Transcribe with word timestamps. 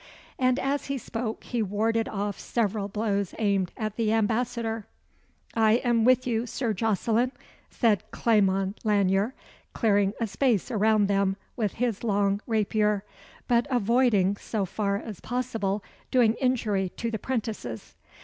And 0.39 0.57
as 0.57 0.87
he 0.87 0.97
spoke 0.97 1.43
he 1.43 1.61
warded 1.61 2.09
off 2.09 2.39
several 2.39 2.87
blows 2.87 3.35
aimed 3.37 3.71
at 3.77 3.97
the 3.97 4.11
ambassador. 4.13 4.87
"I 5.53 5.73
am 5.73 6.05
with 6.05 6.25
you, 6.25 6.47
Sir 6.47 6.73
Jocelyn," 6.73 7.31
said 7.69 8.09
Clement 8.09 8.79
Lanyere, 8.83 9.35
clearing 9.73 10.13
a 10.19 10.25
space 10.25 10.71
around 10.71 11.05
them 11.05 11.35
with 11.55 11.73
his 11.73 12.03
long 12.03 12.41
rapier, 12.47 13.03
but 13.47 13.67
avoiding, 13.69 14.37
so 14.37 14.65
far 14.65 14.97
as 14.97 15.19
possible, 15.19 15.83
doing 16.09 16.33
injury 16.41 16.89
to 16.97 17.11
the 17.11 17.19
'prentices. 17.19 17.93